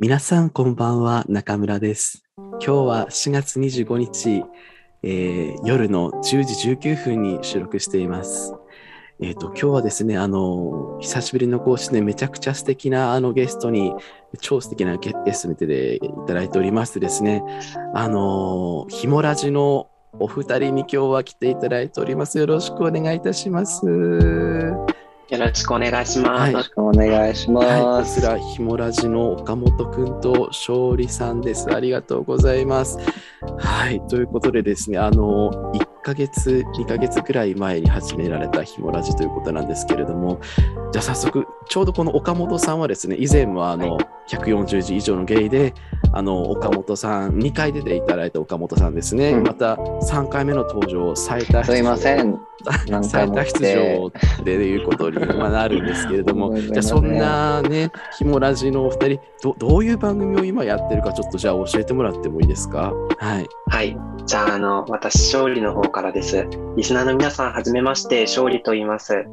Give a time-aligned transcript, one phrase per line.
[0.00, 2.22] 皆さんこんばんは、中村です。
[2.36, 4.44] 今日は4月25日、
[5.02, 8.54] えー夜の10時19分に収録しています。
[9.20, 13.92] えっ、と、今日はですね、あの、久しぶりの講師でめちゃくちゃ素敵なあのゲストに、
[14.40, 17.42] 超素敵なゲゲストに出ていただいておりましてですね、
[17.92, 19.88] あの、ひもラジの
[20.20, 22.38] お二人に今日は来ていただいております。
[22.38, 23.84] よろしくお願いいたします。
[25.28, 26.40] よろしくお願いします。
[26.40, 28.20] はいよろしくお願いしはい、こます。
[28.20, 31.70] ちら、ひもラジの岡本くんと勝利さんです。
[31.70, 32.98] ありがとうございます。
[33.58, 40.40] はい、ということでですね、あの、1ヶ月、2ヶ月くらい前に始められたひもラジということなんですけれども、
[40.92, 43.98] じゃあ早速、ちょうどこの岡本さんはですね、以前もあの、
[44.30, 45.74] 140字以上のゲイで、
[46.12, 52.47] あの、岡本さん、2回出ていただいた岡本さんですね、うんまた3回目の登場、最多すいません。
[53.02, 54.12] 最多出場
[54.44, 62.92] でいうことにまあなるんですけれども、ごめんなさいじゃあそんなね、ひもラジのお二人ど、どういう番組を今やってるか、ちょっとじゃあ教えてもらってもいいですか？
[63.18, 63.46] はい。
[63.68, 63.96] はい。
[64.26, 66.46] じゃあ、あの、私、勝利の方からです。
[66.76, 69.24] リスナーの皆さん、はじめまして、勝利と言います。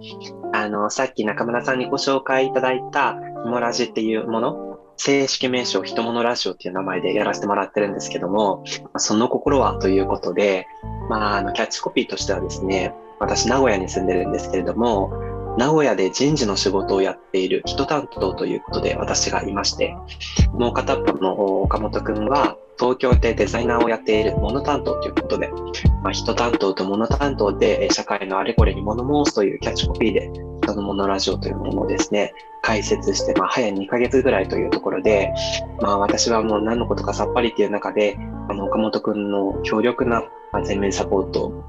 [0.54, 10.66] あの、さっき中村さんにご紹介いただいた、ひもラジっていうもの、正式名称、ひとものラジオっていう名前でやらせてもらってるんですけども、まあその心はということで、
[11.10, 15.12] まあ、あの、キャッチコピーとしてはですね、私、名古屋に住んでるんですけれども、
[15.58, 19.96] 名古屋で人事の仕事をやっている人担当ということで私がいまして、
[20.54, 25.50] もう片っぽの岡本くんは東京でデザイナーをやっている物担当ということで、
[26.04, 30.30] まあ、人担当と物担当で社会のあれこれに物申すというキャッチコピーで
[30.66, 35.32] 人のものラジオというものをですね、解説して、まあ、早2ヶ月ぐらいというところで、
[35.80, 38.18] まあ、私はもう何のことかさっぱりっていう中で、
[38.50, 40.24] あの、岡本くんの強力な
[40.64, 41.64] 全面サポート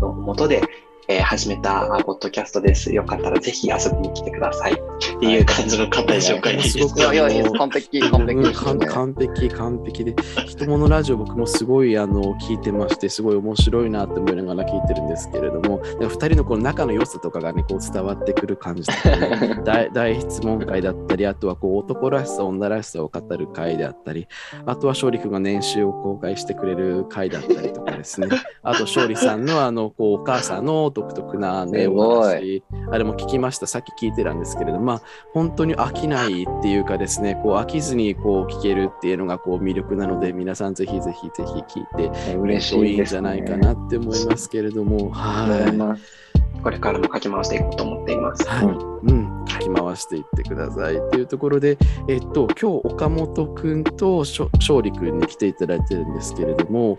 [0.00, 0.62] のもとで、
[1.08, 2.92] えー始めたポッドキャストです。
[2.92, 4.76] よかったらぜひ遊びに来てください。
[5.16, 8.52] っていう感じの硬い紹介ですかすごくいやいや、完璧、完璧ね。
[8.52, 10.14] 完璧、完璧で、
[10.46, 24.28] 人物ラジオ僕もすごいあの聞いてまして、すごい面白いなって思いながら聞いてるんですけれども、で二人のこの仲の良さとかがね、こう伝わってくる感じとかね、 大 大質問会だったり、あとはこう男らしさ、女らしさを語る会であったり、
[24.66, 28.28] あとは勝利君が年収を公開してくれる会だったりとかですね、
[28.62, 35.02] あと勝利さんのあのこうお母さんの独特なね、すお話、あれも聞きました、さっき聞いてたんですけれども、まあ、
[35.32, 43.04] 本当に飽きないっていうかですね、こう飽きずにこう聞けるっていうのがこう魅力なので、皆さんぜひぜひぜひ聞いて嬉しいいん。
[43.04, 46.62] じゃないかなって思いますけれども、はい。
[46.62, 48.48] これからも書き回していこうと思っています。
[48.48, 51.78] はい、うん、書き回していってくださいっていうところで、
[52.08, 56.98] えっと、今日岡本くんと勝利くんに来ていただいてるんですけれども、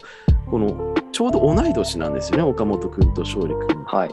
[0.50, 3.76] このちょうど同い年なんですよね、岡本くんと勝利くんって。
[3.86, 4.10] はい。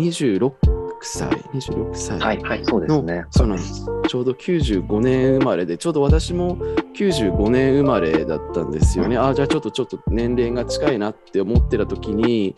[0.00, 2.18] に26歳、26歳。
[2.18, 2.40] はい。
[2.42, 3.24] はいそうですね。
[3.30, 3.86] そうなんです。
[4.08, 6.56] ちょうど95年生まれで、ちょうど私も
[6.94, 9.18] 95年生まれだったんですよね。
[9.18, 12.54] ああ、じゃあちょっとちょっと年齢が近いなって思ってた時に、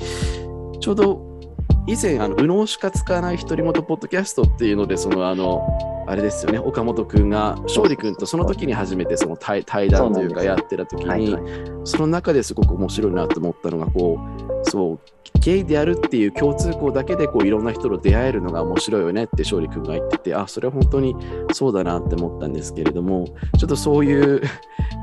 [0.81, 1.41] ちょうど
[1.87, 5.67] 以前、あの、右脳しか使わない独り言ポッドキャストっていうので、その、あの、
[6.09, 11.37] あれですよね、岡本くんが、勝利くんとその時に初めてその対対談というかやってた時に。
[11.85, 14.99] その中ですごく面白いなと思ったのが、こう、そう、
[15.41, 21.15] ゲイであるっていう共通項だけで、こう、いろんな人と出会えるのが面白いよねって勝利君が言ってて、あ、それは本当に
[21.53, 23.27] そうだなって思ったんですけれども、
[23.59, 24.43] ちょっとそういう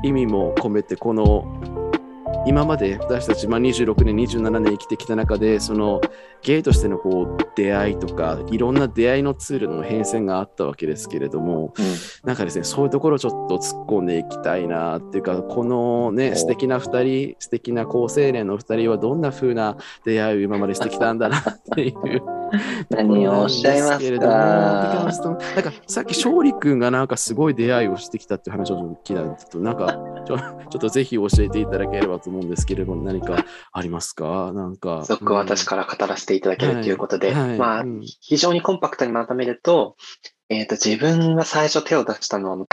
[0.02, 1.60] 意味も込めて、この、
[2.46, 6.00] 今まで私たち、まあ、26年、27年生きてきた中で、その
[6.46, 11.84] ゲイとしてのこう出会いとか、いろんな出会いのツールの変遷があったわけですけれども、うん
[12.22, 21.42] なんかですね、そういうところをちょっと突っ込んでいきたいなっていうか、このね、お素敵な2人、素敵な好青年の2人はどんな風な出会いを今までしてきたんだなっ
[21.74, 22.22] ていう。
[22.90, 30.38] 何をおっしゃいますけれどもなんかさっき勝利君がなんかすごい出会いをしてきたっていう話を聞いたんですけど、なんかちょ
[30.70, 34.52] ちょっとぜひ教えていただければと思うんですけれども、何かありますか？
[34.54, 35.02] なんか。
[35.04, 37.48] 続私から語らせていただけるということで、はい。
[37.48, 37.58] はい。
[37.58, 39.96] まあうん、非常にコンパクトにまとめると、
[40.48, 42.66] えっ、と、自分が最初手を出したのは、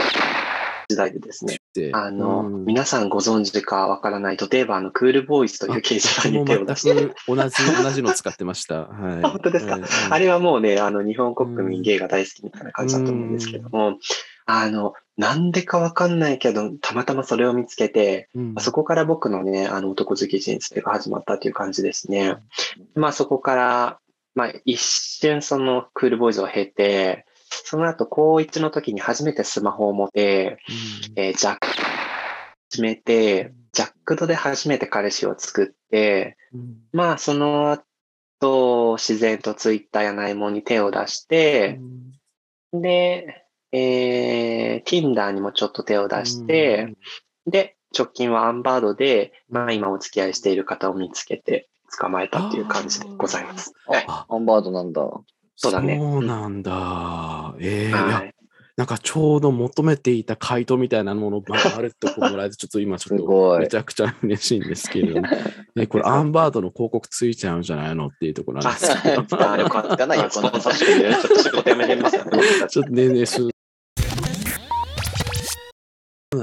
[0.88, 2.64] 時代でですね、であの、うん。
[2.64, 6.94] 皆さんご存知かわからない、例えばあの、クールボーイズという掲示板に手を出して、
[7.26, 7.50] 同じ
[7.82, 8.86] 同じの使ってました。
[8.86, 9.72] はい、本当ですか？
[9.72, 9.82] はい。
[10.10, 11.68] あれはもうね、あの、日本国うん。
[11.68, 13.98] 民ゲイが大好きみたいな感じだと思うんですけども、
[14.46, 18.54] あの、なんでかわかんないけど、たまたまそれを見つけて、うん。
[18.58, 22.36] そこから僕のね、あの、男好き人生が始まったという感じですね。
[22.94, 24.00] まあそこから、
[24.34, 30.58] まあ一瞬そのクールボーイズを経て、その後高1の時に初めてスマホを持って、
[31.14, 31.66] えージャック
[32.70, 36.76] 始めて、ジャックドで初めて彼氏を作って、うん。
[36.92, 37.78] まあその
[38.40, 41.78] 後、自然とツイッターや内門に手を出して、
[42.72, 43.43] で、
[43.76, 46.94] えー、Tinder にもちょっと手を出して、
[47.46, 51.68] で、直近はアンバードで、まあ今お付き合いしている方を見つけて
[51.98, 53.72] 捕まえたっていう感じでございます。
[53.86, 54.04] はい。
[54.06, 55.02] あアンバードなんだ。
[55.56, 57.54] そうだねそうなんだ。
[57.60, 58.34] ええいやはい
[58.76, 65.28] なんかちょうど求めていた回答みたいなものがあるってこうもらえて、ちょっと今ちょっとめちゃくちゃ嬉しいんですけれども、
[65.76, 69.24] ね、これアンバードの広告ついちゃうんじゃないのっていうところなんあ、ですけど。
[69.48, 70.08] あよかった。
[70.08, 72.30] なちょっと仕事辞めれますよね。
[72.32, 73.24] 僕たちちょっとねね、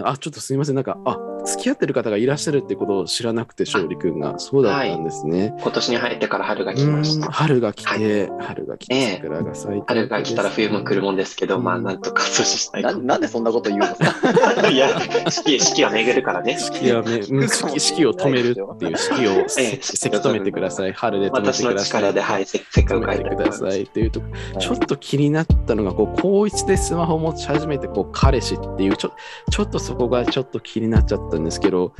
[0.05, 0.75] あ、ちょっとすいません。
[0.75, 4.39] なんか、あ、付き合ってる方がいらっしゃるってことを知らなくて、勝利君が。
[4.39, 5.53] そうだったんですね。
[5.61, 7.27] 今年に入ってから春が来うました。
[7.27, 9.85] ん春が来て、春が来て、ええ桜が咲いて。
[9.88, 12.99] 春が来たら冬も来るもんですけど、うんまあなんとか阻止したいなと。
[12.99, 14.69] なんでそんなこと言うの？
[14.69, 14.89] いや、
[15.29, 16.57] 四季、四季は巡るからね。
[16.59, 20.93] 四季はね、うん四季四季を止めるっていう四季をせええせき止めてください。
[20.93, 22.01] 春で止めてください。
[22.01, 23.81] 力で、はい、せせっかく書いて止めてください。
[23.81, 24.27] いっていうとこ
[24.59, 29.11] ちょっと気になったのが、こう、高一でスマホ持ち始めて、こう、彼氏っていう、ちょ
[29.49, 31.93] ちょっとそこがちょっと気になっちゃったんですけど、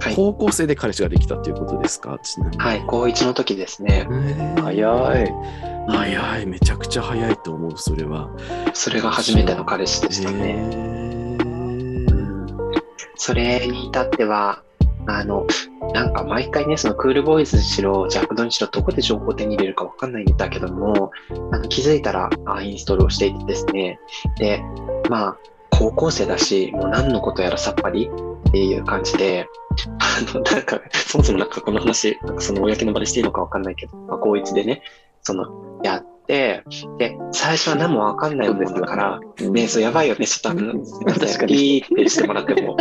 [0.00, 2.18] はい高校生で彼氏ができたっていうことですか？
[2.22, 2.62] ちなみに。
[2.62, 4.06] はい、高一の時ですね。
[4.62, 5.32] 早い。
[5.88, 8.30] 早い、めちゃくちゃ早いと思う、それは。
[8.74, 11.36] それが初めての彼氏でしたね。
[13.16, 14.62] それに至っては、
[15.06, 15.46] あの、
[15.94, 21.10] なんか毎回ね、そのクールボーイズしろ、ジャックドにしろ、どこで情報を手に入れるかわかんないんだけども、
[21.50, 23.98] あの気づいたらあインストールをしていてですね、
[24.38, 24.62] で、
[25.08, 25.36] まあ、
[25.70, 28.10] 高校生だし、もう何のことやらさっぱり
[28.48, 29.46] っていう感じで、
[29.98, 34.82] あの、なんか、そもそもなんかこの話、なんかその公の場でしていいのかわかんないけど、まあ、高一でね、
[35.22, 36.64] その、やって、
[36.98, 39.20] で、最初は何もわかんないもんだから、
[39.50, 40.74] ねそうやばいよね、ちょっとあの、
[41.06, 41.54] 確かに。
[41.54, 42.76] ピーってしてもらっても、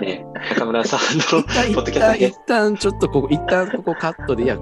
[0.00, 2.26] ね中村さんのポッドキャストだけ。
[2.26, 4.56] 一旦一旦ちょっとここ、一旦ここカットで、いや、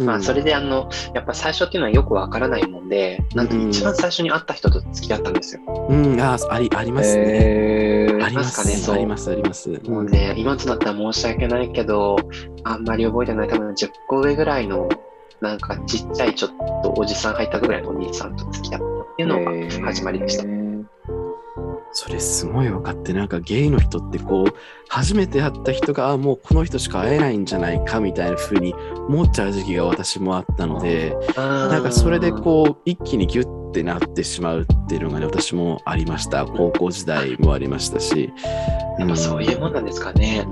[0.00, 5.60] まあ、それであの、やっぱ最初っていうのはよくわからないもんで、なんと一番最初に会った人と付き合ったんですよ。
[5.88, 7.22] うん、あありありますね。
[7.26, 7.86] えー
[8.24, 9.68] ありますありますかねそうあります、あります。
[9.88, 12.16] もうね、今となったら申し訳ないけど、
[12.64, 14.88] あんまり覚えてない、多分10個上ぐらいの、
[15.40, 16.50] なんかちっちゃいちょっ
[16.82, 20.44] とおじさん入ったぐらいのお兄さんと付き合ったっていうのが始まりでした。
[20.44, 20.56] えー
[21.98, 24.54] それすごい分かって、なんかゲイの人ってこう、
[24.86, 28.74] 初めて会った人が、あもうこの人しか会えないんじゃないかみたいな風に
[29.08, 36.46] 思っちゃう時期が私もあったので、ななんかそれでこう、一気にギュッてなってしまうっていうのがね、私もありました。
[36.46, 38.32] 高校時代もありましたし。
[38.98, 40.46] やっぱそういうもんなんですかね。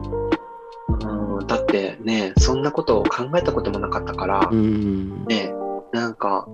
[1.00, 5.24] うん、だってね、そんなことを考えたこともなかったから、うん。
[5.26, 5.52] ね、
[5.92, 6.46] なんか、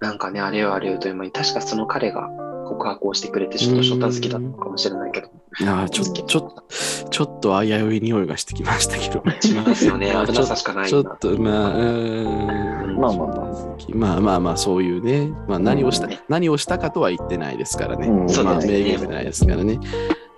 [0.00, 2.28] なんかね、あれよあれよという間に、確かその彼が
[2.62, 5.28] 告白をしてくれて、ちょっとショタ好きだったのかもしれないけど、
[5.60, 6.64] あーちょっと、ちょっと、
[7.10, 9.22] ちょっと危うい匂いがしてきましたけど。
[9.40, 10.12] しますよね。
[10.12, 11.12] まあ危なさしかないちょな。
[11.12, 12.96] っと、まあ、うーん。
[12.98, 13.76] まあまあまあ。
[13.94, 18.06] まあまあまあ、そういうね、まあ、何をした、うん何をしたかとは言ってないですからね。
[18.08, 19.78] うんまあ、そうですね明言してないですからね。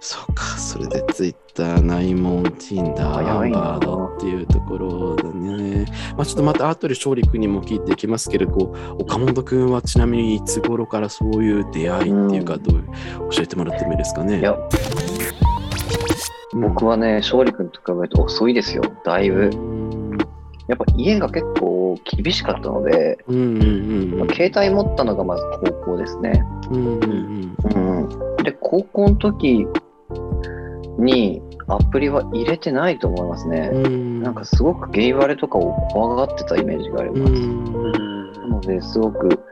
[0.06, 5.86] そうか、それで Twitter、内門、Tinder、ア早いなンバードっていうところだね。
[6.14, 12.84] まあちょっとまた後で勝利君にも聞いていきますけれど、こう岡本君はちなみにいつ頃からそういう出会いっていうか、うんどう
[13.30, 14.42] 教えてもらってもいいですかね？
[16.52, 18.82] 僕はね、勝利君と比べると遅いですよ。
[19.06, 19.50] だいぶ。
[20.68, 26.44] やっぱ家が結構厳しかったので、うんうんうんまあ携帯持ったのがまず高校ですね。
[26.70, 27.78] うんうんう
[28.40, 28.44] ん。
[28.44, 29.66] で、高校の時
[30.98, 33.70] にアプリは入れてないと思いますね。
[33.72, 33.86] うん。
[33.86, 37.32] うんなんかすごくゲイバレとかを怖がってたイメージがありうます。
[37.32, 38.32] ん。
[38.32, 39.44] なので、すごく、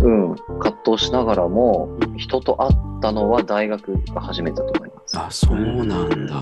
[0.00, 5.18] うん、葛藤しながらも、人と会ったのは大学が初めてだと思います。
[5.18, 6.34] あ、そうなんだ。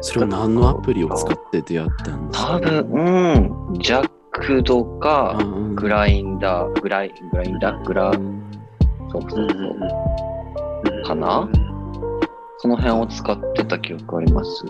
[0.00, 2.78] それは何のアプリを使って出会ったんですか多分、
[3.70, 8.12] うん、ジャックドか、分グラインダー、グライグラインダー、グラ、
[9.10, 9.44] そうそうう。
[9.46, 9.54] んそ
[11.00, 11.02] う。
[11.04, 11.48] かな？
[12.58, 14.64] その辺を使ってた記憶あります。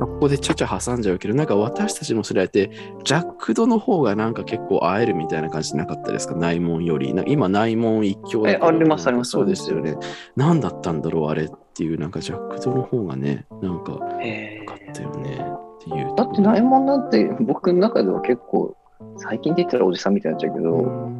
[0.00, 2.70] ここでちゃちゃ挟んじゃうけど、なんか私たちもそれやって、
[3.04, 6.34] ジャックドの方がなんか結構会えるみたいな感じなかったですか？
[6.34, 7.14] 内門より。
[7.14, 9.96] な今、内門一強えありますありますそうですよね。
[10.36, 16.14] 何だったんだろう、あれっていう、なんかジャックドの方がね、なんかへ良かったよねっていう。
[16.16, 18.76] だって内門なんて僕の中では結構、
[19.18, 21.10] 最近で言ったらおじさんみたいになっちゃうけうど、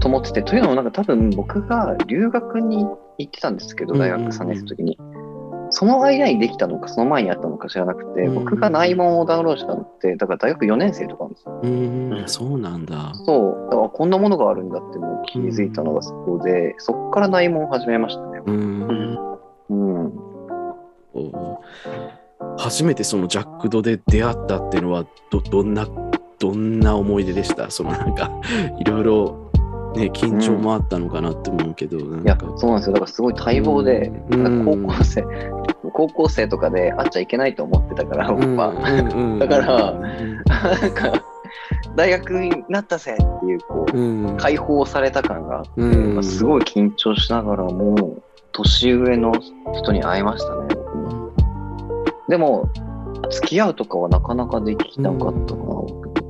[0.00, 2.84] と思ってて、というのもなんか多分僕が留学に
[3.18, 4.98] 行ってたんですけど、大学3年生の時に。
[5.70, 11.60] その間にできたのか、その前にあったのか知らなくて、うん僕が内門をダウンロードしたのって、だから大学4年生とかなんですよ。
[11.62, 13.12] うん、そうなんだ。
[13.24, 18.42] そう、だからこんなものがあるんだってもう気づいたのがそこで、そこから内門を始めましたね。
[18.46, 19.18] うん。
[19.70, 20.12] うん。
[21.14, 21.60] お
[22.58, 25.88] 初めてそのジャックドで出会ったっていうのはどどんな
[26.38, 27.70] どんな思い出でした？
[27.70, 28.30] そのなんか
[28.78, 29.43] いろいろ
[29.94, 32.94] ね緊張もあったのかなって思うけど、いやなんか、そうなんですよ。
[32.94, 34.42] だからすごい待望で、うん。
[34.42, 34.64] なん。
[34.64, 35.24] か高校生、
[35.92, 38.72] 高校生とかで会っちゃいけないと思ってたから、僕は。
[39.38, 40.10] だからうん。
[40.10, 41.24] なんか、
[41.96, 44.36] 大学になったぜっていう、こう、うん。
[44.36, 48.16] 解放された感があっまあすごい緊張しながらも、
[48.52, 49.32] 年上の
[49.72, 50.68] 人に会いましたね。
[52.28, 52.68] でも、
[53.30, 56.23] 付き合うとかはなかなかできなかったかな、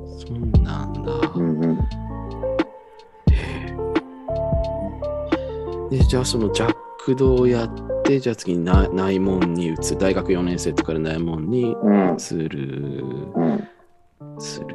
[5.99, 6.75] でじゃあそのジャッ
[7.05, 13.05] クドをやって、じゃあ次にな内門に移る、大学4年生とかで内門にうん移る、
[13.37, 13.69] うん、
[14.41, 14.67] する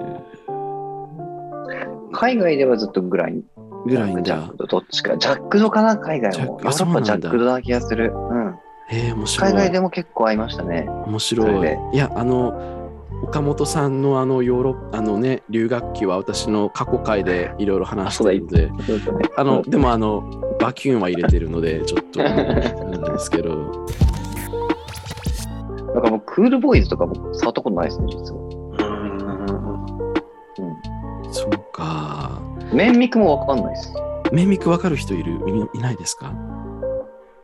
[2.14, 3.44] 海外ではずっとグライン。
[3.86, 4.58] ぐらいんだジャック。
[4.58, 5.18] ド、どっちか。
[5.18, 6.46] ジャックドかな海外も。
[6.46, 8.14] ヨーロッパジャックドな気がする。
[8.14, 8.56] うん。
[8.90, 9.52] えー、面白い。
[9.52, 10.86] 海外でも結構会いましたね。
[11.06, 11.78] 面そ白い。
[11.94, 12.80] いや、あの、
[13.24, 18.72] 岡本さんのあのヨーロッパ、あのね、留学期は私の過去回でいろいろ話してるので。
[19.38, 23.56] あの、うんでもあの、バキューンは入れてるので、ちょっと、 なんですけど、
[25.94, 28.39] なんかもうクールボーイズとかも触ったことないですね、実は。
[30.60, 32.39] うんそうか。
[32.74, 33.94] メンミクもわかんないです。
[34.32, 35.34] メンミクわかる人いる？
[35.48, 36.34] いいないですか？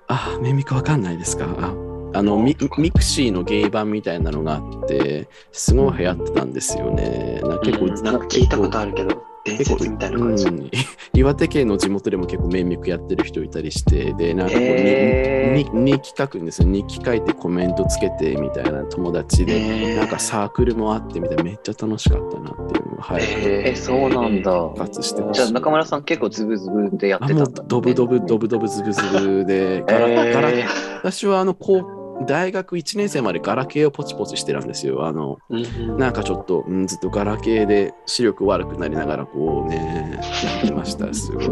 [0.08, 1.46] あ、メンミクわかんないですか？
[1.60, 1.74] あ
[2.18, 7.42] あのミ、ミクシーのゲイ版みたいなのがあって、すごい流行ってたんですよね。
[7.44, 10.48] な結構、うんなんか聞いたことあるけど、伝説みたいな感じ。
[10.48, 10.72] うん、
[11.14, 15.74] 岩手県の地元でも結構綿密やってる人いたりして、で、なんかこう、へー。
[15.74, 16.68] にに日記書くんですよ。
[16.68, 19.98] 日記書いてコメントつけてみたいな友達で、へー。
[19.98, 24.52] なんかサークルもあってみたいな、めっちゃ楽しかったなっていうのが、はい、へーえ、そうなんだ。
[24.52, 30.66] 復活してましたじゃあ中村さん結構ズブズブでやっあもうてたんだ、ドブドブドブドブズブズブで、ガラガラえ
[31.04, 35.06] 私はあの高大学1年生までガラケーをポチポチしてたんですよ。
[35.06, 40.20] あのうんなんかちょっと、うん、ずっとガラケーで視力悪くなりながらこうね、
[40.62, 41.14] やってました。
[41.14, 41.46] すごい。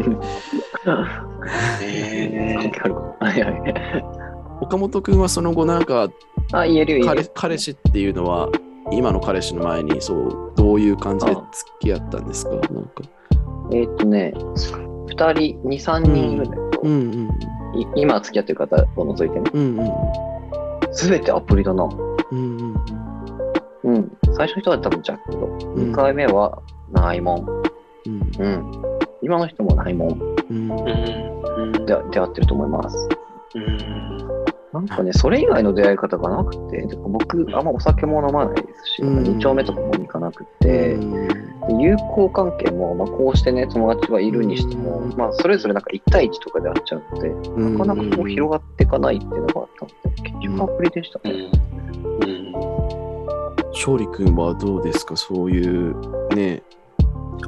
[1.82, 4.04] へーはいはい。
[4.62, 6.08] 岡本君はその後なんか
[6.52, 7.30] あ、言える彼る。
[7.34, 8.48] 彼氏っていうのは
[8.90, 11.42] 今の彼氏の前にそうどういう感じで付
[11.80, 12.50] き合ったんですか？
[12.52, 13.02] なんか。
[13.72, 17.28] えーっとね、2人、2、3人いるんだけど、うんうん
[17.76, 19.90] い今付き合ってる方を除いてね、うんうん
[20.94, 21.84] すべてアプリだな。
[21.84, 22.74] うんうん
[23.84, 24.16] うん。
[24.36, 25.38] 最初の人は多分ジャックド。
[25.38, 27.46] うん2回目はナイモン。
[28.06, 28.82] うんうん。
[29.22, 30.78] 今の人もナイモンうんうん
[31.58, 33.08] うんで出会ってると思います。
[33.54, 34.14] うん
[34.72, 41.34] なんかね、それ以外の出会い方がなくて、僕、あんまお酒も飲まないですし、うん2丁目とかも行かなくて、うんで
[41.68, 47.30] 友好関係も、まあ、こうしてね、友達はいるにしても、うんまあ、それぞれなんか1対1とかで会っちゃうので、
[47.78, 51.50] なかなかこう広がっていかないっていうのがあったので、結局アプリでしたね。
[52.20, 52.44] うん
[53.74, 55.94] 勝利君はどうですかそういう
[56.34, 56.62] ね、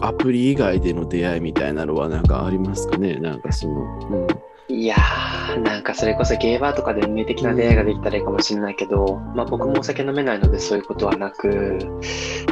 [0.00, 3.80] アプリ以外での出会いみたいなのはなんかありますかねなんかその、
[4.10, 11.78] うんいやー、なんかそれこそゲーバーとかで運命的な出会いができたらいいかもしれないけど、まあ僕もお酒飲めないのでそういうことはなく、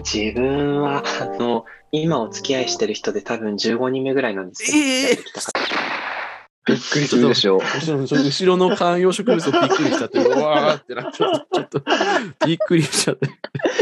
[0.04, 5.84] 自分は、あの、今お付き合いしてる人で多分15人目ぐらいなんですけど、えー
[6.66, 7.58] びっくりするでしょ。
[7.58, 11.82] 後ろの後ろの観葉植物をびっくりしちゃって、 うわーってなっちゃって、ちょっと
[12.46, 13.28] びっくりしちゃって。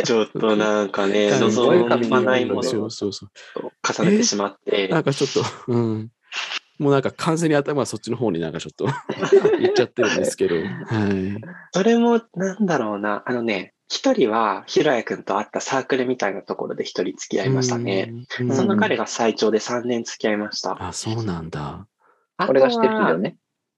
[0.02, 3.30] ちょっとなんかね、はい望まないもそのをうそうそう。
[3.88, 6.10] 重ねてしまって、なんかちょっと、うん。
[6.82, 8.86] もうなんか完全に頭はそっちの方になんかちょっと
[9.60, 10.56] 行っちゃってるんですけど。
[10.56, 11.40] はい。
[11.72, 18.12] それもなんだろうな、あのね、一人はひろやくんと会ったサークルみたいなところで一人付き合いましたね。
[18.40, 18.56] うん。
[18.56, 20.76] その彼が最長で3年付き合いました。
[20.82, 21.86] あ、そうなんだ。
[22.36, 23.36] あとは俺が知ってるよね。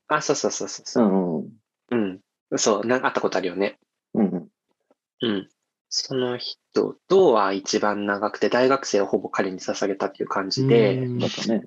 [0.09, 1.05] あ、そうそうそうそううそう。
[1.05, 2.21] んうん。
[2.51, 2.59] うん。
[2.59, 3.79] そう、な会ったことあるよね。
[4.15, 4.49] うんうん。
[5.23, 5.49] うん。
[5.89, 11.67] その人とは一番長くて、大学生をほぼ彼に捧げたっていう感じで、うんだったね。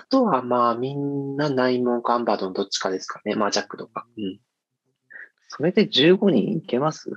[0.00, 3.34] あとはまあみんな内門かアンバードのどっちかですかね。
[3.34, 4.06] まあジャックとか。
[4.16, 4.38] うん。
[5.48, 7.10] それで15人いけます？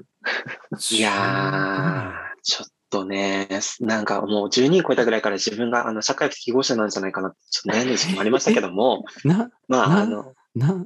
[0.91, 3.47] いやー、ちょっとね、
[3.79, 10.85] なんかもう10人超えたぐらいから自分があの社会不適合者なんじゃないかなってちょっと悩ん でる時期もありましたけども、な、まあなあの、な、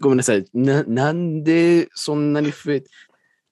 [0.00, 0.46] ごめんなさい。
[0.54, 2.84] な、なんでそんなに増え、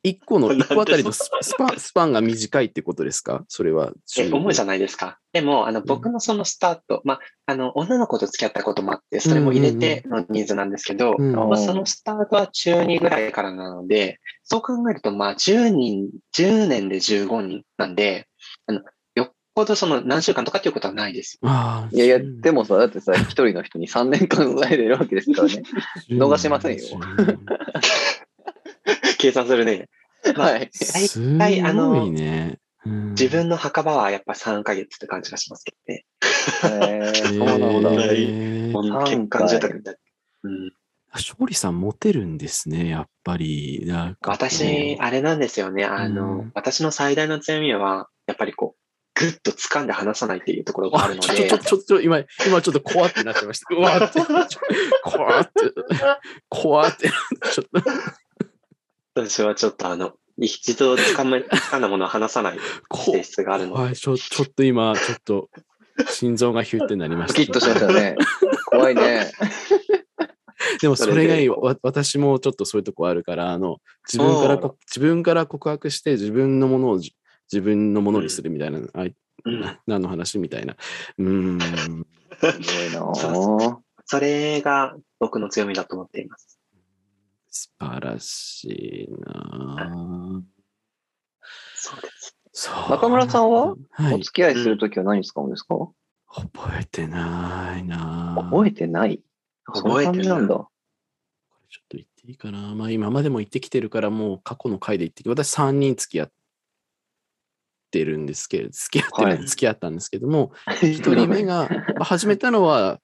[0.03, 3.45] 一個の、 一個あたりのススパン、スパンが短いってことですか？
[3.49, 3.93] それは。
[4.19, 5.19] え、思うじゃないですか。
[5.33, 18.27] でも、あの、僕のそのスタート、まあ、あの、女の子と付き合ったこともあって、それも入れてのニーズなんですけど、うんまあ、そのスタートは中2ぐらいからなので、そう考えると、まあ、10人、10年で15人なんで、
[18.67, 18.81] あの、
[19.15, 21.39] よっぽどその何週間とかっていうことはないです。
[21.43, 21.95] ああ。
[21.95, 25.63] いやいや、でもさ、だってさ、一人の人に3年間 支えれるわけですからね。
[26.09, 26.85] 逃しませんよ
[27.19, 27.39] うん
[29.21, 29.89] 計算するね。
[30.35, 30.71] はい。
[30.73, 32.59] す体あのね。
[32.87, 36.07] うん自分の墓場はやっぱ3ヶ月って感じがしますけどね。
[36.65, 38.05] えー、そうなんだ。
[38.05, 40.51] ええーほんと三回欠陥住宅みたいな。
[40.51, 40.73] うん、
[41.13, 43.85] 勝利さんモテるんですね、やっぱり。
[43.87, 45.85] なんかこう私、あれなんですよね。
[45.85, 48.81] あの、うん私の最大の強みは、やっぱりこう、
[49.21, 53.75] ぐっと掴んで離さないっていうところがあるのでちょちょ、ちょ、今、今ちょっと怖ってなってました。
[53.75, 54.21] うわーって、
[55.05, 55.53] 怖って、
[56.49, 57.11] 怖って、
[57.53, 57.91] ちょっと、
[59.29, 62.59] 私はちょっとあの、一度掴む掴んだものを離さない
[62.89, 65.51] こ性質があるので、はい、ちょ、ちょっと今、ちょっと、
[66.09, 67.39] 心臓がヒュってなりました。
[67.39, 68.17] ドキッとしましたね。
[68.67, 69.31] 怖いね。
[70.81, 71.49] でもそれがいい。
[71.83, 73.79] 私もちょっとそういうとこあるから、あの、
[74.11, 77.15] 自分からこ、自分から告白して自分のものをじ
[77.53, 80.77] 自分のものにするみたいな、あいうん、何の話みたいな。
[81.19, 81.61] うーん。
[81.61, 83.77] すごいなぁ。
[84.07, 86.60] それが僕の強みだと思っています。
[87.51, 90.43] 素晴らしいな
[91.75, 92.37] そうです。
[92.53, 93.75] そう中村さんは？
[93.91, 94.15] はい。
[94.15, 95.75] お付き合いするときは何使うんですか？
[96.33, 99.21] 覚えてないな覚えてない？
[99.67, 100.55] 覚えてなんだ。
[100.55, 100.71] こ
[101.61, 102.75] れちょっと言っていいかな？
[102.75, 106.31] まあ今までも言ってきてるからもう過去の回で言ってきて、私3人付き合っ
[107.91, 110.53] てるんですけど、付き合ってる、はい付き合ったんですけども、
[110.83, 113.01] 1人目が、まあ始めたのは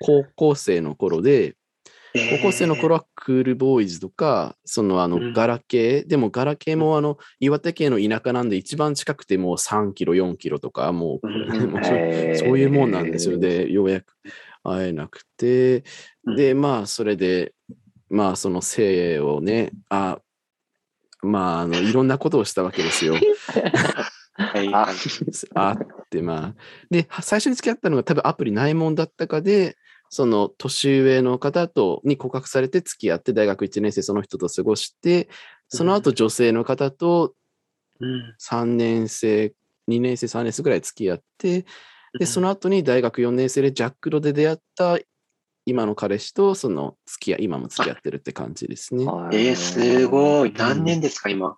[0.00, 1.56] 高校生の頃で、
[2.30, 5.32] 高校生の頃はクールボーイズとか、そのあのうん。
[5.32, 11.48] ガラケー、でもガラケーもあの岩手県の田舎なんで一番近くてもう3キロ、4キロとか、もう、うん。
[11.72, 13.38] もうそういうもんなんですよ。
[13.38, 14.14] で、ようやく
[14.62, 15.84] 会えなくて、
[16.24, 16.36] うん。
[16.36, 17.54] で、まあ、それで、
[18.10, 20.18] まあ、その性をね、あ、
[21.22, 23.14] まあ、あの、いろんなことをしたわけですよ。
[24.34, 24.88] はい、あ
[25.54, 25.76] あっ
[26.10, 26.62] て、まあ。
[26.90, 29.76] で、は最初に付き合ったのが多分アプリないもんだったかで、
[30.14, 35.30] その年上の方とに告白されて付き合って大学1年生その人と過ごして、
[35.68, 37.32] その後女性の方と
[37.98, 39.54] うん3年生、
[39.88, 41.64] 2年生、3年生ぐらい付き合って、
[42.18, 44.98] で、その後に大学4年生でジャックロで出会った
[45.64, 49.06] 今の彼氏と、その付き合い、今も付き合ってるって感じですね。
[49.06, 50.52] 5、えー、すごい。
[50.52, 51.56] 何年ですか、今？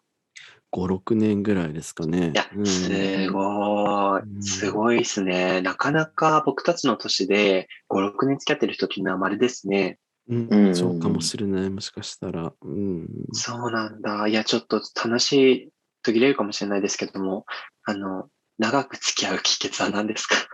[0.82, 2.32] 6年ぐらいですかね。
[2.34, 4.42] いやう、んすごうんい。
[4.42, 5.60] すごいですね。
[5.60, 9.98] なかなか僕たちの年で5、6年付き合ってる人っていうのは稀ですね。
[10.28, 12.52] うんうんそうかもしれない、もしかしたら。
[12.62, 14.26] うん、そうなんだ。
[14.26, 15.70] いや、ちょっと話
[16.02, 17.44] 途切れるかもしれないですけども、
[17.84, 20.37] あの、長く付き合う秘訣は何ですか？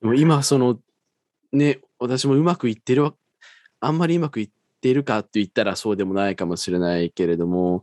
[0.00, 0.78] でも今、その、
[1.52, 3.14] ね、私もうまくいってるわ、
[3.80, 4.50] あんまりうまくいっ
[4.84, 7.82] てるかって言ったらそうでもないかもしれないけれども、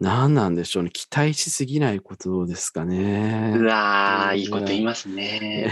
[0.00, 0.90] 何なんでしょうね。
[0.90, 3.52] 期待しすぎないことですかね。
[3.54, 5.70] うわー、いいこと言いますね。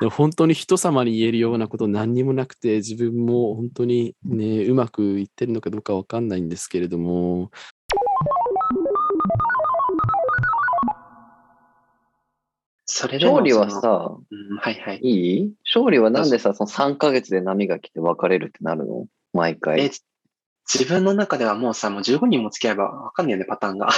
[0.00, 7.50] でも本当に人様に言えるようなこと何にもなくて、自分も本当にね、うまくいってるのかどうかわかんないんですけれども、
[12.84, 15.00] それ勝利はさ、うん、はいはい。
[15.02, 15.54] いい？
[15.64, 19.06] 勝利はなんでさ、その3ヶ月で波が来て別れるってなるの？
[19.32, 19.80] 毎回。
[19.80, 19.90] え、
[20.72, 23.88] 自分の中ではもうさ、もう15人も付き合えばわかんないよね、パターンが。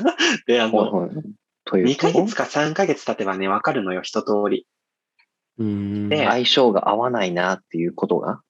[0.46, 1.24] で、あの、はいはい。
[1.64, 4.66] という2ヶと月か3ヶ月経てばね、わかるのよ、一通り。
[5.58, 6.08] うーん。
[6.08, 8.40] で相性が合わないなっていうことが？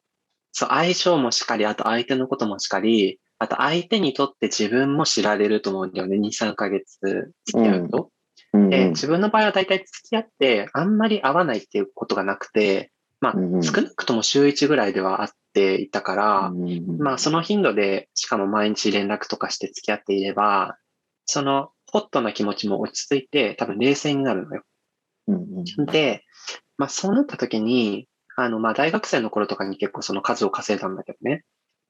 [0.53, 6.99] そう、相性もしかり、あと相手のこともしかり、あと相手にとって自分も知られると思うんだよね、2、3ヶ月
[7.47, 8.11] 付き合うと。
[8.53, 12.93] うんで、自分の場合は大体付き合って、あんまり合わないっていうことがなくて、
[13.25, 20.77] まあ、うんうん少なくとも週1ぐらいでは会っていたから、うんまあ、その頻度で、しかも毎日連絡とかして付き合っていれば、
[21.25, 24.63] そのホットな気持ちも落ち着いて、多分冷静になるのよ。
[25.29, 25.37] うん
[25.79, 26.25] うんで、
[26.77, 31.45] まあ、そうなった時に、あの、まあ、大学生の頃とかに結構その数を稼いだんだけどね。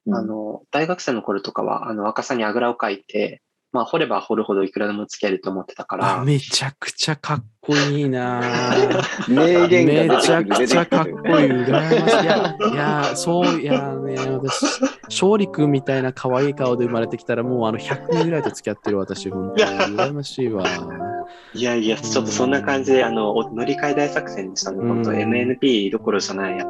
[0.06, 3.42] うんあの、大学生の頃とかは、あの、若さにあぐらをかいて、
[3.74, 8.94] まあ、掘れば掘るほどいくらでも付き合えると思ってたから、あめちゃくちゃかっこいいなぁ
[9.34, 11.46] 名言めがちゃくちゃかっこいい。
[11.46, 12.22] 羨ましい。
[12.22, 20.62] いや、いや、そう、いやね、私、勝利君みたいな可愛い顔で生まれてきたら、もうあの100年ぐらいと付き合ってる私、本当に羨ましいわ。
[21.52, 24.78] いやいや、ちょっとそんな感じで、あの、お乗り換え大作戦でしたね。
[24.78, 26.66] うん本当 MNP どころじゃないや。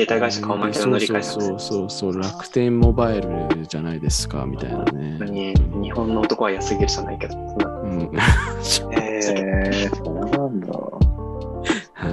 [0.00, 1.22] 携帯会社顔負けの乗り換え。
[1.22, 5.18] そうそうそう楽天モバイルじゃないですか、みたいなね。
[5.26, 7.36] に日本の男は安すぎるじゃないけど。
[7.36, 8.10] うん。
[8.92, 9.20] えー
[9.96, 10.68] そうなんだ。
[11.94, 12.08] は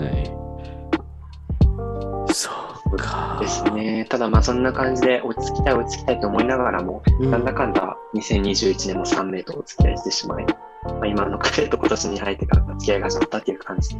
[2.28, 2.34] い。
[2.34, 2.50] そ
[2.92, 3.38] うか。
[3.40, 4.06] ですね。
[4.10, 7.32] ただまあそんな感じで落ち着きたい落ち着きたいと思いながらも、うん。
[7.32, 10.46] なんだかんだ2021年も3名とお付き合いしてしまい、
[10.84, 13.96] まあ、今の彼と今年に入ってから付き合いが始まったっていう感じ。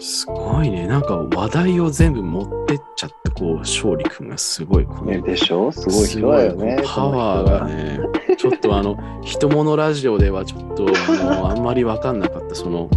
[0.00, 0.86] すごいね。
[0.86, 5.72] なんか話題を全部持ってっちゃって、こう、勝利君がすごい、このね、でしょ？
[5.72, 6.82] すごい人だよね。
[6.84, 8.00] パワーがね、
[8.36, 10.86] ちょっとあの、人物ラジオではちょっと
[11.46, 12.90] あんまり分かんなかった、その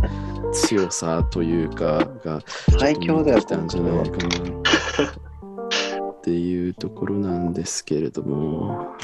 [0.54, 2.42] 強さというか、が、
[2.80, 4.28] 最強だよ、来たんじゃないかな。
[5.08, 8.96] っていうところなんですけれども。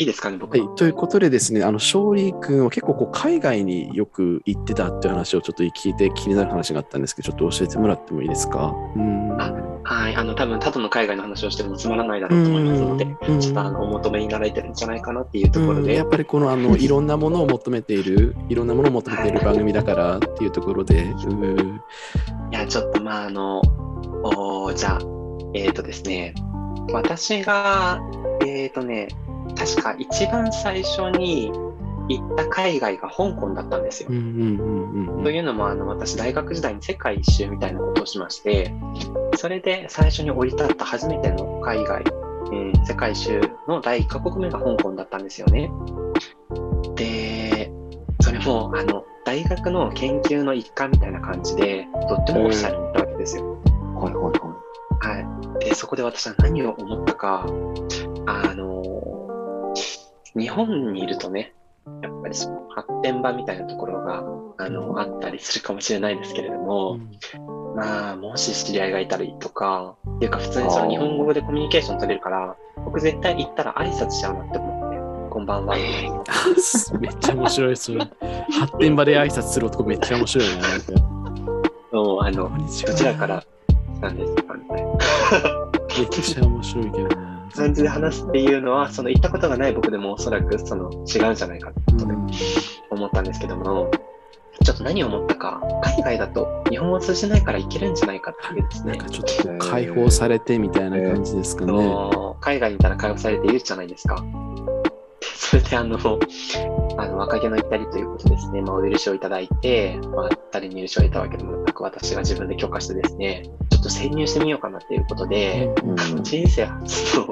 [0.00, 0.58] いいですかね、僕。
[0.58, 8.74] はい、ということでですね、あの勝利君は結構こう海外によく行ってたっていう話をちょっと聞いて気になる話があったんですけど、ちょっと教えてもらってもいいですか？
[8.96, 9.38] うん。
[9.38, 13.40] あはい、あの、多分、ただの海外の話をしてもつまらないだろうと思いますので、うん。
[13.40, 15.90] ちょっとあの、お求めになられてるんじゃないかなっていうところで。
[15.90, 15.96] うん。
[15.96, 21.80] やっ、ぱりこのあのいろんなものを求めている、いろんなものを求めている番組だからっていうところで、うん。
[22.52, 23.60] いや、ちょっとまあ、あの、
[24.22, 24.98] おーじゃあ、
[25.54, 26.34] えっ、とですね、
[26.92, 28.00] 私が、
[28.46, 29.08] えっ、とね、
[29.56, 31.52] 確か一番最初に
[32.08, 34.14] 行った海外が香港だったんですよと
[35.30, 38.72] いうのも、あの、私、大学時代に世界一周みたいなことをしまして、
[39.36, 42.02] それで最初に降り立った初めての海外、
[42.52, 45.70] えー世界一周の第1カ国目が香港だったんですよね。
[46.96, 47.70] で、
[48.20, 53.62] それも、あの、大学の研究の一環みたいな感じで、とってもオフィシャルに行ったわけですよ。
[53.94, 55.20] はいはいはい。
[55.20, 55.26] はい。
[55.58, 57.46] で、そこで私は何を思ったか、
[58.26, 59.74] あの、
[60.36, 61.52] 日本にいるとね、
[62.02, 64.22] やっぱりその発展場みたいなところが、
[64.58, 66.98] あの、あったりするかもしれないですけれども、
[67.74, 75.76] まあ、もし知り合いがいたりとか、っていうか普通にその日本語でコミュニケーション取れるから、僕絶対行ったら挨拶しちゃうなって思って、こんばんは。
[77.00, 78.00] めっちゃ面白い、それ。
[78.58, 80.54] 発展場で挨拶する男めっちゃ面白いね。
[80.60, 80.92] なんか
[81.92, 83.42] もう、あのどちらから
[83.94, 84.49] 来たんですか？
[84.70, 87.30] めっちゃ面白いけどね。
[87.54, 92.14] 感じで話すっていうのは、その行ったことがない僕でもおそらくその違うんじゃないかってことで
[92.90, 93.90] 思ったんですけども、
[94.64, 101.72] ちょっと何を思ったか、海外だと日本語通じないからいけるんじゃないかっていうですねなんか、ちょっと解放されてみたいな感じですかね。
[101.72, 104.16] そう海外にいたら解放されているじゃないですか。
[105.20, 105.98] でそれであの、
[106.98, 113.42] あの若気の至りということですね、まあ、お許しをいただいて、まあ、誰に許しを得たわけでもなく、私が自分で許可してですね、
[113.80, 116.22] っと潜入してみようかなっていうことで、うん。
[116.22, 117.26] 人生初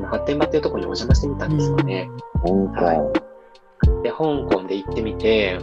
[0.00, 2.08] の発展場っていうところにお邪魔してみたんですよね。
[2.42, 3.12] 香港。
[4.02, 4.16] で、香
[4.48, 5.58] 港で行ってみて、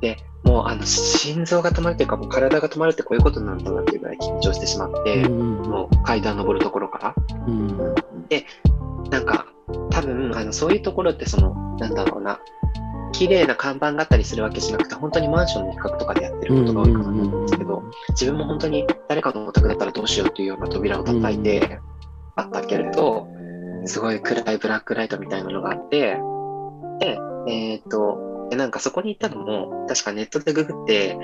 [0.00, 7.14] で、もうあの心臓が止まるというか、もう体が止まるってこういうことなんだなっていうぐらい緊張してしまって、もう階段登るところから。
[7.46, 7.94] うん
[9.10, 9.46] なんか、
[9.90, 12.40] 多分、あの、そういうところってその、なんだろうな、
[13.12, 21.80] 綺麗な看板があったりするわけじゃなくて、本当にマンションの一角とかでやってることが多いかなと思うんですけど、自分も本当に誰かのお宅だったらどうしようっていうような扉を叩いて、
[22.36, 23.28] あったけれど、
[23.84, 26.18] すごい暗いブラックライトみたいなのがあって、
[27.00, 31.16] で、えっ、と、なんかそこに行ったのも、確かネットでググって、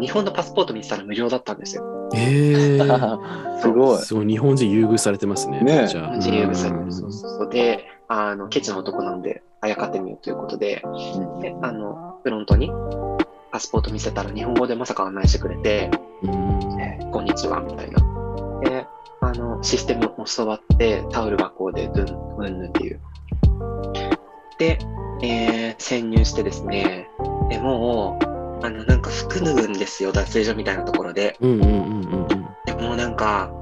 [0.00, 1.93] 日本のパスポート見てたら無料だったんですよ。
[2.14, 2.78] ええ
[3.60, 3.98] すごい。
[3.98, 5.60] すごい、日本人優遇されてますね。
[5.60, 6.16] ねじゃあ。
[6.16, 6.92] 自由具されてうんる。
[6.92, 7.48] そうそうそう。
[7.48, 10.82] で、あの、ケチの男なんで、あやかってみようということで、
[11.40, 12.70] で、あの、フロントに
[13.50, 15.90] パスポート見せたら日本語でまさか案内してくれて、
[16.22, 18.00] うんこんにちは、みたいな。
[18.68, 18.86] で、
[19.20, 23.00] あの、システムを教わって、タオル箱でドゥン、うんぬんっていう。
[24.58, 24.78] で、
[25.22, 27.08] えー潜入してですね、
[27.48, 28.33] でもう、
[28.64, 31.36] あの、なんか服脱ぐんですよ、脱衣所みたいなところで。
[31.40, 33.52] うんうんうんうんでもうなんか、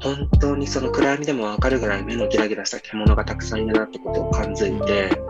[0.00, 5.20] 本当にその暗闇でもわかるぐらい目のギラギラした獣がたくさんいるなってことを感づいて、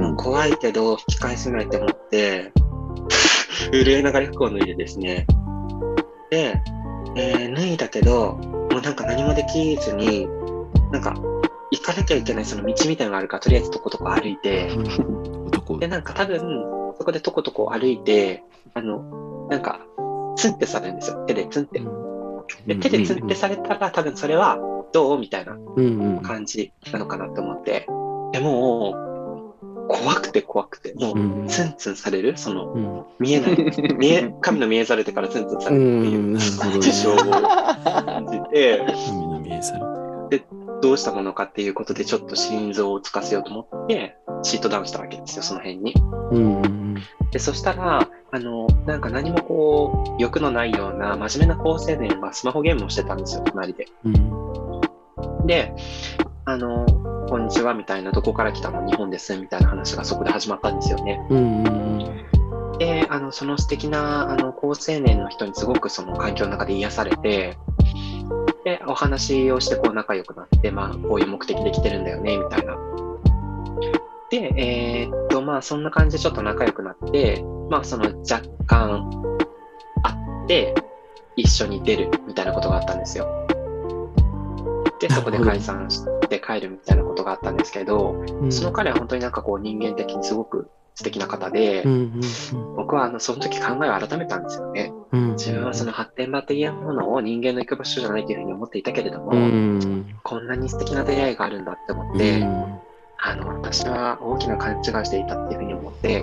[0.00, 2.52] もう怖いけど引き返せないと思って、
[3.70, 5.26] 震えながら服を脱いでですね。
[6.30, 6.60] で、
[7.14, 10.26] えー脱いだけど、もうなんか何もできずに、
[10.90, 11.14] なんか
[11.70, 14.70] 行かなきゃいけないその道みたいなのがあるから、とりあえずとことこ歩いて。
[15.78, 16.38] で、なんか多分、
[16.98, 18.42] そこでとことこ歩いて、
[18.74, 19.80] あの、なんか、
[20.36, 21.24] ツンってされるんですよ。
[21.26, 21.82] 手でツンって。
[22.66, 24.58] で、手でツンってされたら、多分それは、
[24.92, 25.56] どうみたいな
[26.22, 27.86] 感じなのかなと思って。
[28.32, 29.06] でもう、
[29.88, 31.48] 怖くて怖くて、もう、うん。
[31.48, 32.36] ツンツンされる。
[32.36, 33.04] その、うん。
[33.18, 33.56] 見えない、
[33.96, 37.22] 見え、神の見えざれてからツンツンさうれるっていん、う事象をね。
[37.84, 39.78] 感じて、神の見えさ
[40.30, 40.44] れて
[40.82, 45.94] どうしたものかっていうことで、ちょっと心臓をつかせようと思って、シートダウンしたわけですよ、その辺に。
[46.30, 46.96] うんうん
[47.30, 53.86] で、そしたら、あの、なんか何もこう、欲のないような真面目な高青年がスマホゲームをしてたんですよ、隣で。
[54.04, 54.36] うん
[55.46, 55.72] で、
[56.44, 56.86] あの、
[57.28, 61.24] こんにちはみたいな、どこから来たの日本ですみたいな話がそこで始まったんですよね。
[61.30, 61.76] うんうん
[62.78, 67.56] で、あの、その素敵な、あの、高青年の人にすごくその環境の中で癒されて、
[68.66, 72.76] で、お話をしてこう仲良くなって、まあ、こういう目的で来てるんだよね、みたいな。
[74.28, 79.08] で、えーっと、まあ、そんな感じでちょっと仲良くなって、まあその若干
[80.02, 80.74] あって、
[81.36, 83.46] 一緒に出るみたいなことがあったんですよ。
[85.00, 92.20] で、そこで解散して帰るみたいなことがあったんですけど、うんその彼は本当になんかこう人間的にすごく素敵な方で、うんうん
[92.76, 94.92] 僕はあのその時考えを改めたんですよね。
[95.12, 102.80] うんうん自分はその発展場というものを人間の行く場所じゃないというふうに思っていたけれども、うんこんなに素敵な出会いがあるんだって思うって、ん。
[103.18, 106.22] あの、私は大きな勘違いしていたっていうふうに思って、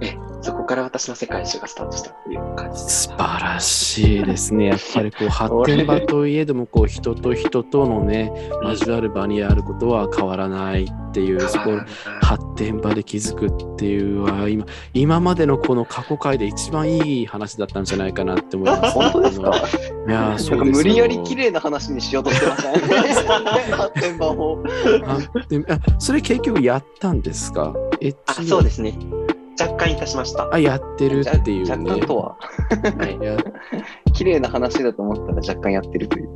[0.00, 3.02] え、そこから私の世界一周がスタートしたっていう感じです。
[3.08, 4.66] 素晴らしいですね。
[4.72, 8.32] やっぱりこう発展場といえどもこう人と人とのね
[8.64, 11.72] 交わる場にあることは変わらないっていうそこ
[12.22, 18.94] 発展場で気づくっていうは今今までのこの過去回で一番いい話だったんじゃないかなって思います。
[18.94, 19.52] 本当ですか？
[20.08, 22.72] いやそうです無理やりよ綺麗な話にしようとしてません？
[23.76, 24.58] 発展場を。
[25.06, 25.18] あ
[25.98, 27.74] それ結局やったんですか？
[28.00, 28.98] エッあ、チそうですね。
[29.62, 30.52] 若干いたしました。
[30.52, 32.06] あやってるっていう若ね干。
[32.06, 32.36] とは、
[32.98, 33.24] はい。
[33.24, 33.36] や
[34.12, 36.28] 綺麗な話だと思ったら若干やってるという。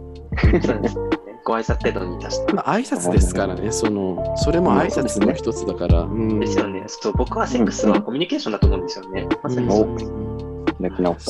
[0.63, 1.05] そうですね。
[1.45, 2.55] ご挨拶程度にいたした。
[2.55, 6.03] まあ挨拶ですからね、そのそれも挨拶の一つだから。
[6.03, 6.83] うんですよね。
[6.87, 9.29] そう、僕はセックスはコミュニケーションだと思うんですよね。
[9.43, 10.13] まさにそうです。
[10.81, 11.23] 開き直った。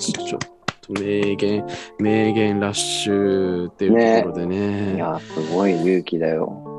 [0.00, 0.60] ちょっと
[1.02, 1.66] 名言、
[1.98, 4.94] 名言ラッシュっていうところでね。
[4.96, 6.69] いや、すごい勇気だよ。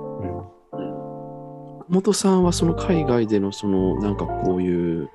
[1.91, 5.09] 元さんはその海外でのそのなんかこういう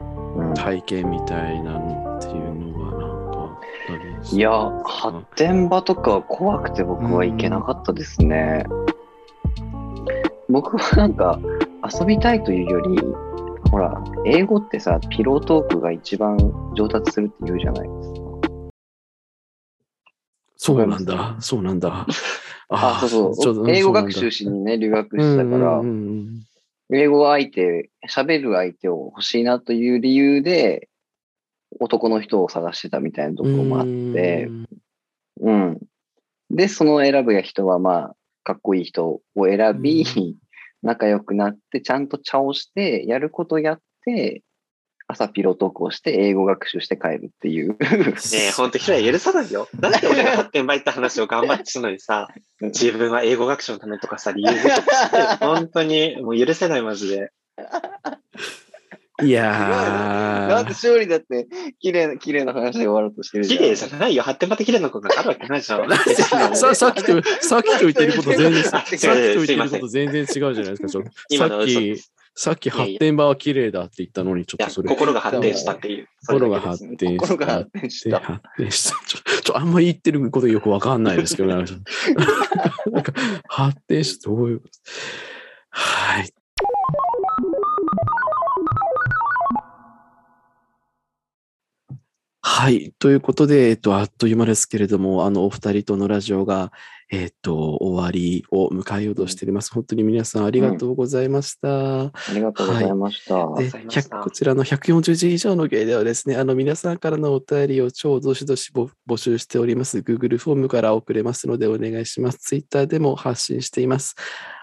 [0.54, 8.66] 体験みたいなのっていうのはなんかあったりしますいや、発展場とか怖くて僕は行けなかったですね。
[10.50, 11.40] 僕はなんか
[11.98, 12.98] 遊びたいというより、
[13.70, 16.36] ほら、英語ってさ、ピロートークが一番
[16.76, 18.20] 上達するって言うじゃないですか。
[20.58, 22.06] そうなんだ、そうなんだ。
[22.68, 23.70] あ、そうそう。
[23.70, 26.46] 英語学習しにね、留学したから、うんうんうん
[26.92, 30.88] 英語相手、喋る相手を欲しいなという理由で、
[31.80, 34.48] 男の人を探してたみたいなところもあって、
[35.40, 35.78] うん。
[36.50, 40.06] で、その選ぶ人は、まあ、かっこいい人を選び、う
[40.82, 44.42] 仲良くなって、ちゃんと茶をして、やることやって、
[45.08, 47.70] 朝ピロトークをして、英語学習して帰るっていう。
[47.70, 47.76] ね
[48.48, 49.68] え、ほんと、ひら許さないよ。
[49.78, 52.28] なんで俺が発展場行った話を頑張ってするのにさ、
[52.60, 57.30] 自分は英語学習のためとかさ、理由でとかして本当にもう許せない、マジで。
[59.22, 61.46] いなんでやー、勝利だって、
[61.80, 63.58] 綺麗な、綺麗な話で終わろうとしてるじゃん。
[63.58, 64.22] 綺麗じゃないよ。
[64.22, 65.88] 発展場って綺麗なことがあるわけないじゃん。
[66.54, 70.88] ささっきと、さっきと言ってること全然、 さっきと違う言ってること全然違うじゃないですか。
[70.88, 72.12] ちょっと今のはさっき嘘で、す。
[72.38, 74.88] さっき発展場は綺麗だって言ったのに、ちょっとそれ。
[74.90, 76.06] 心が発展したっていう。
[76.26, 77.26] 心が発展した。
[77.26, 78.20] 心が発展した。
[78.20, 78.96] 発展した。
[79.06, 83.12] ちょ、ちょ、あんまり言ってることよくわかんないですけど、なんか
[83.48, 84.62] 発展してどういう
[85.70, 86.30] はい。
[92.48, 92.92] はい。
[93.00, 96.70] ということで、えっと、あっという間ですけれども、あの、お二人とのラジオが、
[97.10, 99.72] えっと、終わりを迎えようとしております。
[99.74, 102.02] 本当に皆さんありがとうございました。
[102.02, 103.34] ありがとうございました。
[103.34, 109.98] はいでございました100こちらの140字以上の芸ではですね、あの皆さんからのお便りを超どしどしぼ募集しております。
[109.98, 112.38] Google フォームから送れますのでお願いします。
[112.38, 114.14] Twitter でも発信しています。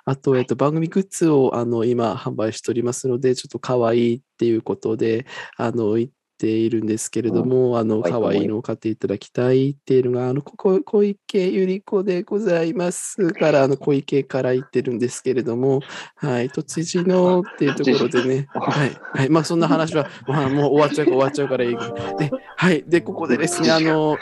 [0.06, 5.26] あと、えっと、番組グッズをあの今販売しておりますので、ちょっと可愛いっていうことで、
[5.58, 15.82] あの、言っているんですけれども、あの、可愛いのを買っていただきたいっていうのが、あの、ここ、小池百合子でございますから、あの、小池から言ってるんですけれども、
[16.16, 24.18] はい、都知事のっていうところでね、はい、はい、まあそんな話は、まあ、もう終わっちゃうから終わっちゃうからいいで、はい、で、ここでですね、あの、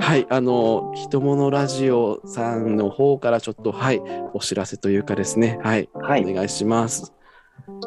[0.00, 4.00] はい、あの、ひとものラジオさんの方からちょっと、はい、
[4.34, 6.24] お知らせというかですね、はい、はい。
[6.24, 7.12] お願いします。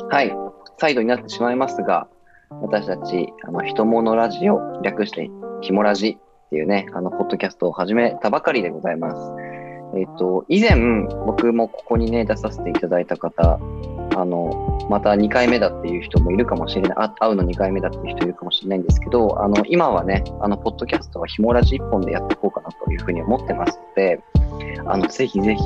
[0.10, 0.36] はい。
[0.80, 2.08] 再度になってしまいますが、
[2.62, 5.30] 私たち、あの、ひとものラジオ、略して、
[5.62, 9.32] ひもラジっていうね、あの、ポッドキャストを始めたばかりでございます。
[9.96, 13.60] えっ、と、以前、僕もここにね、出させていただいた方、
[14.16, 24.20] あの、また2回目だっていう人もいるかもしれない、あ会うの2回目だっていう人いるかもしれないんですけど、あの、今はね、あの、ポッドキャストはひもラジ1本でやっていこうかなというふうに思ってますので、
[24.86, 25.62] あの、ぜひぜひ、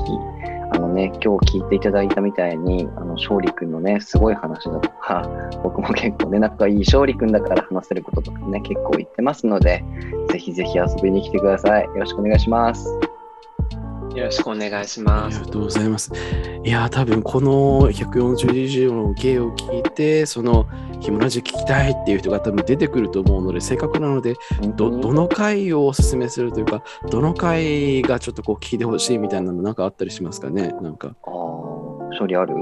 [0.72, 5.30] あのね、今日聞いていただいたみたいに、あの、勝利くんのね、すごい話だとか、
[5.64, 9.84] 僕も結構ね、仲がいい勝利くんだから話せることとかね、結構言ってますので、
[10.30, 11.86] ぜひぜひ遊びに来てください。
[11.86, 13.07] よろしくお願いします。
[14.18, 15.40] よろしくお願いしあます。
[15.40, 16.12] りがとうございます。
[16.64, 20.68] いやー、多分この140以上の芸を聞いて、その、
[21.00, 24.36] ひもラジ聞きたいっていう人が多分出てくると思うので、せっかくなので、
[24.76, 30.74] どどの回をおすすめするというか、どの回がちょっとこう聞いてほしいみたいなのなんかあったりしますかね？
[30.82, 31.16] なんか。
[31.24, 32.56] あー勝利ある？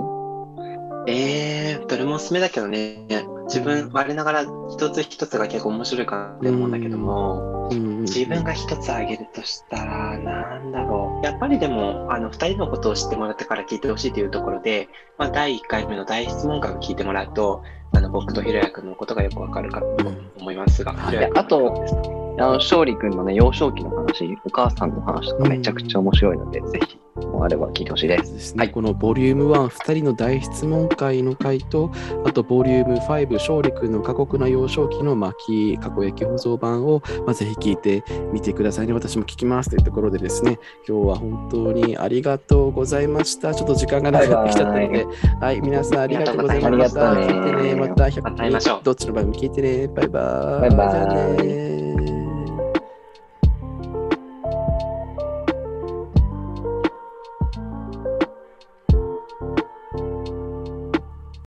[1.08, 3.06] えー、どれもおすすめだけどね。
[3.46, 7.70] 自分、我ながら一つ一つが結構面白いかなって思うんだけども、
[8.02, 11.26] 自分が一つ挙げるとしたら、なんだろう。
[11.26, 17.62] やっぱりでも、あの、二人のことを知ってもらってから聞いてほしいというところで、まあ、第1回目の大質問会を聞いてもらうと、
[17.94, 19.88] あの、僕とひろやくんのことがよくわかるかと
[20.38, 21.10] 思いますが、はい。
[21.12, 21.86] ひろやくんあと
[22.38, 28.34] あの、勝利くんのね、幼少期の話、お母さんの話とかめちゃくちゃ面白いので、ぜひ、もうあれば聞いてほしいです。
[28.34, 31.91] ですね、はいこのボリューム1、2人の大質問会の回と、
[32.25, 38.93] あとボリューム5、勝利君の過酷な幼少期の巻き、過去焼き保存版を、まあ、ぜひ聞いてみてくださいね。
[38.93, 43.54] 私も聞きますというところでですね、今日は本当にありがとうございました。
[43.56, 45.08] ちょっと時間がなくなってきちゃったので、
[45.39, 47.13] はい、皆さんありがとうございました。
[47.13, 49.88] 聞いてね、また100また会いましょうどっちの番組聞いてね。
[49.88, 50.75] バイバイ。
[50.75, 52.05] バイバイ